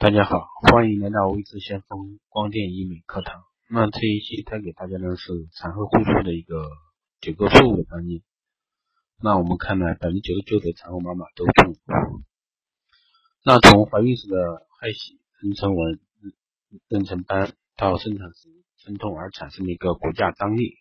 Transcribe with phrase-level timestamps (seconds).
[0.00, 3.42] 大家好，欢迎来到微智先锋光电医美课堂。
[3.68, 6.70] 那这一期带给大家呢是产后恢复的一个
[7.20, 8.22] 九个错误的观念。
[9.22, 11.76] 那我们看呢，百分之九十九的产后妈妈都中。
[13.44, 16.00] 那从怀孕时的害喜、妊娠纹、
[16.88, 18.48] 妊娠斑，到生产时
[18.82, 20.78] 疼痛而产生的一个骨架张力，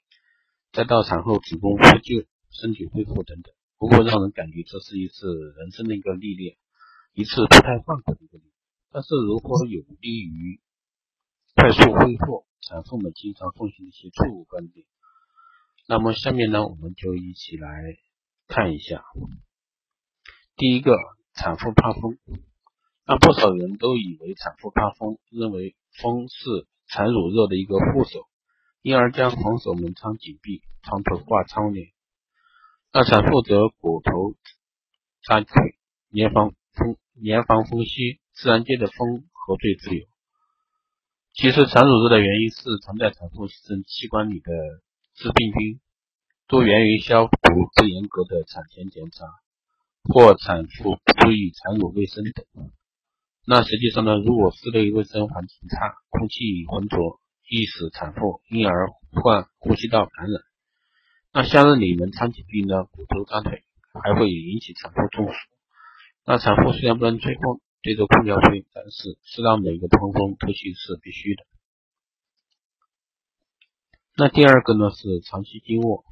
[0.72, 5.28] 再到产后子宫复旧、身体恢复等等，不过让人感觉这是一次
[5.58, 6.56] 人生的一个历练，
[7.12, 8.22] 一次不太放过的。
[8.92, 10.60] 但是如果有利于
[11.56, 14.86] 快速恢复，产妇们经常奉行的一些错误观点，
[15.88, 17.70] 那么下面呢，我们就一起来
[18.48, 19.04] 看一下。
[20.56, 20.98] 第一个，
[21.34, 22.18] 产妇怕风。
[23.06, 28.28] 那不少人都以为产妇怕风，认为风是产乳热的一个护手，
[28.82, 31.92] 因而将防守门窗紧闭，床头挂窗帘。
[32.92, 34.36] 那产妇则裹头
[35.24, 35.50] 扎腿，
[36.10, 38.20] 严防风，严防风息。
[38.42, 40.08] 自然界的风和最自由。
[41.34, 44.54] 其实产乳热的原因是藏在产妇生器官里的
[45.16, 45.82] 致病菌，
[46.48, 47.30] 多源于消毒
[47.76, 49.26] 不严格的产前检查，
[50.06, 52.72] 或产妇不注意产乳卫生等。
[53.46, 58.88] 那实际上呢，如果室内卫生环境差，空气浑浊，易使产妇因而
[59.22, 60.42] 患呼吸道感染。
[61.34, 63.66] 那夏日里门窗紧闭呢，骨头扎腿，
[64.02, 65.34] 还会引起产妇中暑。
[66.26, 67.60] 那产妇虽然不能吹风。
[67.82, 71.46] 对着空调吹，但是适当的一个通风透气是必须的。
[74.18, 76.04] 那第二个呢是长期经卧。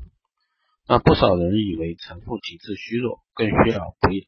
[0.88, 4.24] 那不少人以为产妇体质虚弱，更需要补养，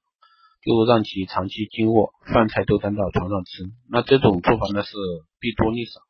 [0.61, 3.71] 就让其长期经卧，饭菜都端到床上吃。
[3.87, 4.97] 那这种做法呢是
[5.39, 6.01] 弊多利少，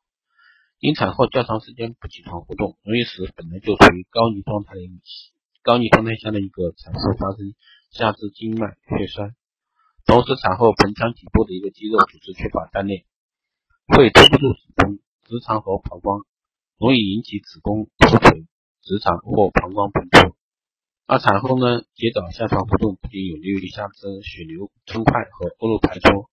[0.80, 4.80] 因产后较长时间不起床活动，容易使本来就处于高逆状态的
[5.62, 7.54] 高逆状态下的一个产妇发生
[7.90, 9.36] 下肢静脉血栓。
[10.10, 13.06] 同时，产后盆腔底部的一个肌肉组织缺乏锻炼，
[13.86, 16.26] 会托不住子宫、直肠和膀胱，
[16.82, 18.42] 容易引起子宫脱垂、
[18.82, 20.34] 直肠或膀胱膨出。
[21.06, 26.26] 而产后呢，及早下床活动不仅有利于下肢血流增快和恶露排出，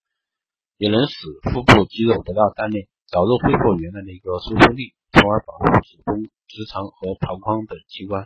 [0.77, 8.25] 也能使腹部肌肉得到锻炼，早日恢复原来的一个收缩力，从而保护子宫、直肠和膀胱等器官。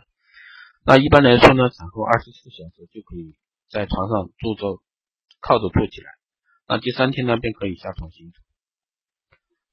[0.82, 3.36] 那一般来说呢，产后二十四小时就可以
[3.68, 4.80] 在床上坐着。
[5.40, 6.10] 靠着坐起来，
[6.68, 8.38] 那第三天呢便可以下床行走。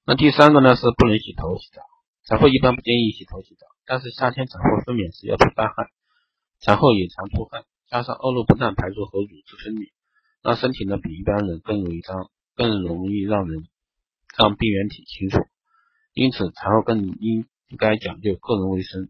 [0.05, 1.81] 那第三个呢是不能洗头洗澡，
[2.25, 5.87] 产后一般不建议洗头洗澡，但是夏天产后分娩时要出大汗，
[6.59, 9.91] 产后也常出汗，加上恶露不断排出和乳汁分泌，
[10.41, 13.67] 那身体呢比一般人更容易脏，更容易让人
[14.37, 15.45] 让病原体侵入，
[16.13, 17.45] 因此产后更应
[17.77, 19.09] 该讲究个人卫生，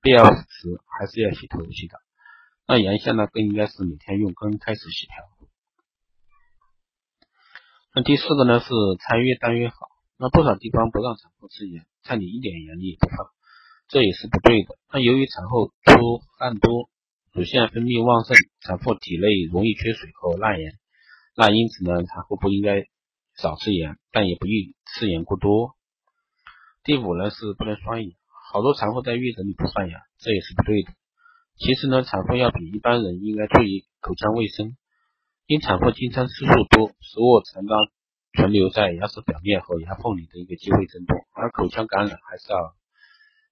[0.00, 0.46] 必要时
[0.86, 1.98] 还是要洗头洗澡。
[2.66, 5.37] 那阳线呢更应该是每天用羹开始洗调。
[8.02, 8.68] 第四个呢是
[9.00, 9.76] 餐越淡越好。
[10.20, 13.30] 那不少地方不让产妇吃盐，菜里一点盐也不放，
[13.86, 14.74] 这也是不对的。
[14.92, 16.90] 那由于产后出汗多，
[17.32, 20.72] 乳腺分泌旺盛，产妇体内容易缺水和钠盐，
[21.36, 22.82] 那因此呢，产后不应该
[23.36, 25.76] 少吃盐，但也不宜吃盐过多。
[26.82, 28.10] 第五呢是不能刷牙，
[28.50, 30.90] 好多产妇在月子里不刷牙，这也是不对的。
[31.58, 34.76] 其实呢，产妇要比一般人应该注意口腔卫生。
[35.48, 37.74] 因产妇进餐次数多，食物残渣
[38.34, 42.74] 存留在牙齿表面和牙缝里的一个机会增多，而口腔感染还是要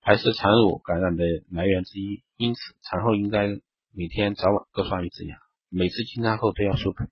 [0.02, 2.22] 还是产乳感染的来源之一。
[2.36, 3.48] 因此，产后应该
[3.94, 5.38] 每天早晚各刷一次牙，
[5.70, 7.06] 每次进餐后都要漱口。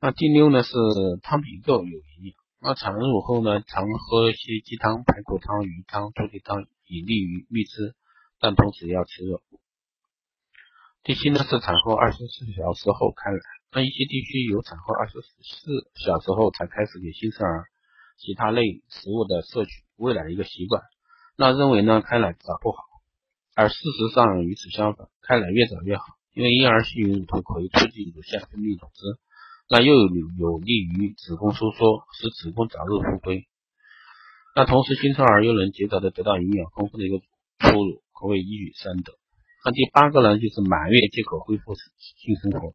[0.00, 0.74] 那第六呢是
[1.22, 2.34] 汤比够有营养。
[2.60, 7.94] 那产乳后呢，常喝一些鸡汤、排骨汤、鱼汤、猪蹄汤，以利于泌汁，
[8.40, 9.40] 但同时要吃肉。
[11.08, 13.38] 第七呢是产后二十四小时后开奶，
[13.72, 17.64] 那一些地区有产后二十四小时后才开始给新生儿
[18.18, 20.82] 其他类食物的摄取喂奶的一个习惯，
[21.34, 22.84] 那认为呢开奶早不好，
[23.56, 26.04] 而事实上与此相反，开奶越早越好，
[26.34, 29.18] 因为婴儿吸吮乳头可以促进乳腺分泌乳汁，
[29.70, 33.48] 那又有有利于子宫收缩，使子宫早日复归，
[34.54, 37.18] 那同时新生儿又能及早的得到营养丰富的一个
[37.60, 39.17] 初乳，可谓一举三得。
[39.64, 42.74] 那第八个呢，就是满月即可恢复性生活。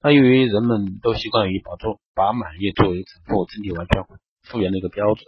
[0.00, 4.04] 那由于人们都习惯于把做把满月作为产妇身体完全
[4.42, 5.26] 复原的一个标准，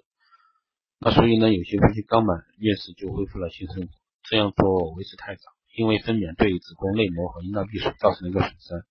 [1.00, 3.88] 那所以呢，有些夫妻刚满月时就恢复了性生活，
[4.23, 8.83] 这样做为时太早，因为分娩对子宫内膜和阴道闭锁造成了一个损伤，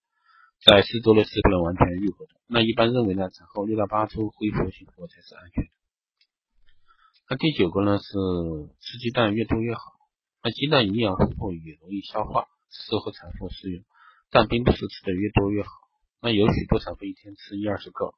[0.63, 2.31] 在四周内是不能完全愈合的。
[2.47, 5.69] 那一般认为呢，产后六到八周恢复性生活才是安全的。
[7.29, 8.13] 那第九个呢，是
[8.81, 9.98] 吃鸡蛋越多越好。
[10.41, 13.83] 那鸡蛋营养丰富，也容易消化，适合产妇食用，
[14.29, 15.69] 但并不是吃的越多越好。
[16.21, 18.13] 那有许多产妇一天吃一二十个，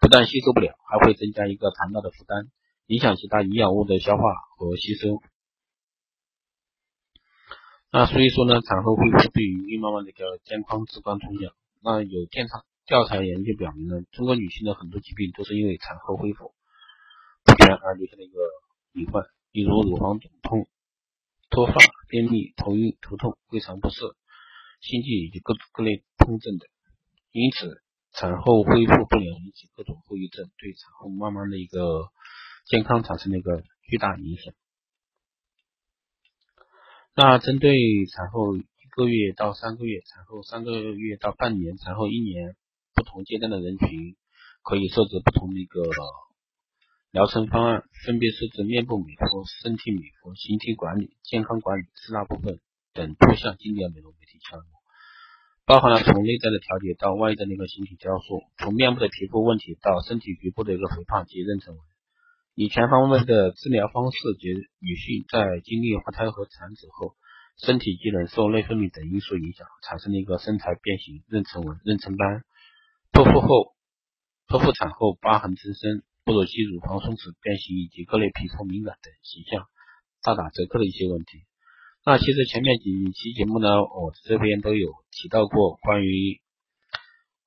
[0.00, 2.50] 不但吸收不了，还会增加一个肠道的负担，
[2.86, 4.22] 影响其他营养物的消化
[4.56, 5.22] 和吸收。
[7.92, 11.52] 那所以说呢，产后恢复对于孕妈妈的一个健康至关重要。
[11.82, 16.54] 那有调查调查研究表明呢，中国女性的很多疾病都是因为产后恢复
[17.44, 18.40] 不全而留下的一个
[18.94, 20.66] 隐患，比如乳房肿痛、
[21.52, 21.74] 脱发、
[22.08, 24.00] 便秘、头晕、头痛、胃肠不适、
[24.80, 26.66] 心悸以及各各类痛症等。
[27.30, 27.82] 因此，
[28.12, 32.08] 产后恢复不良引起各种后遗症，对产后妈妈的一个
[32.64, 34.54] 健康产生了一个巨大影响。
[37.14, 37.76] 那针对
[38.06, 38.64] 产后一
[38.96, 42.56] 个月到三个月、产后三个月到半年、产后一年
[42.94, 44.16] 不同阶段的人群，
[44.62, 45.82] 可以设置不同的一个
[47.12, 52.58] 疗程方案，分别设置面部美肤、身体美肤、形体管理、健康管理四大部分
[52.94, 54.64] 等多项经典美容美体项目，
[55.66, 61.80] 包含了从内在的调节到外在的一个形体雕塑，从面部的皮肤问题到身体局部的一个肥胖及妊娠纹。
[62.54, 64.48] 以全方位的治疗方式，及
[64.80, 67.14] 女性在经历怀胎和产子后，
[67.58, 72.42] 身体机能受内分泌等因素影响，产生了一个身材变形、妊娠纹、妊娠斑、
[73.12, 73.74] 剖腹后、
[74.48, 79.66] 剖腹产后疤痕增生、哺乳期乳房松弛变形以及各类皮肤敏感等形象
[80.22, 81.44] 大打折扣的一些问题。
[82.04, 86.40] 那其实前面几期节目呢，我这边都有提到过关于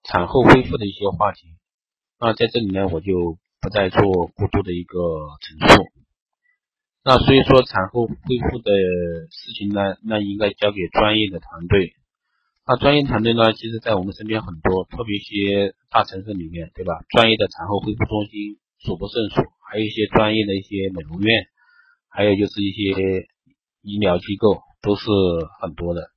[0.04, 1.57] 产后恢复的一些话题。
[2.19, 3.38] 那在这里呢，我就。
[3.62, 5.00] 不再做过多的一个
[5.42, 5.89] 陈述，
[7.04, 8.69] 那所以说产后恢复的
[9.31, 11.95] 事情呢，那应该交给专业的团队。
[12.68, 16.94] 那专业团队呢，其实在我们身边很多，特别一些大城市里面，对吧？
[17.10, 21.48] 专业的产后恢复中心数不胜数，还有一些专业的一些美容院，
[22.10, 23.27] 还有就是一些
[23.81, 25.06] 医疗机构都是
[25.62, 26.10] 很多的。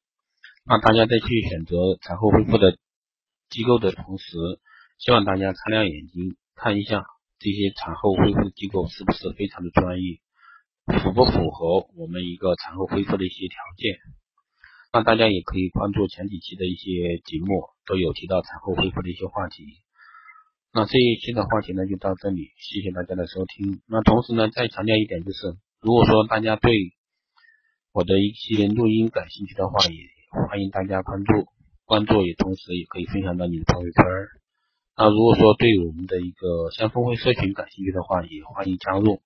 [0.65, 2.77] 那大家在去选择产后恢复的
[3.51, 4.37] 机构的同时，
[4.99, 7.05] 希望大家擦亮眼睛看一下。
[7.41, 10.19] 这些产后恢复机构是不是非常的专业，
[10.87, 13.97] 符不符合我们一个产后恢复的一些条件？
[14.93, 19.63] 那大家也可以关注前几期的一些节目，都有提到产后恢复的一些话题。
[20.71, 23.81] 那这一期的话题呢，就到这里，谢谢大家的收听。
[23.89, 26.71] 那同时呢，再强调一点就是，如果说大家对
[27.93, 29.97] 我的一些录音感兴趣的话，也
[30.49, 31.47] 欢迎大家关注，
[31.87, 34.05] 关注也同时也可以分享到你的朋友圈。
[34.95, 39.23] 那如果说对我们的一个先锋会社群感兴趣的话，也欢迎加入。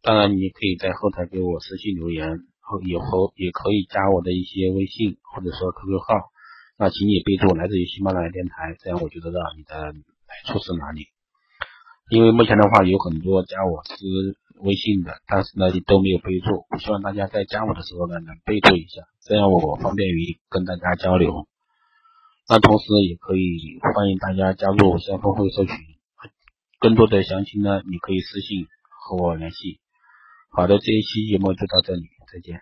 [0.00, 6.30] 当然，你可以在后台给我私信留言，后以后也可以加我的一些微信或者说 QQ 号。
[6.78, 9.94] 那请你备注来自于喜马拉雅电台，这样我就知道你的
[10.46, 11.06] 出自哪里。
[12.10, 16.66] 因为目前的话有很多加我私微信的，但是呢都没有备注。
[16.70, 21.48] 我希望大家在加我的时候呢能备注一下，这样我方便于跟大家交流。
[22.48, 25.74] 那同时也可以欢迎大家加入先锋会社群，
[26.80, 28.66] 更多的详情呢，你可以私信
[29.06, 29.80] 和我联系。
[30.50, 32.60] 好的，这一期节目就到这里，再见。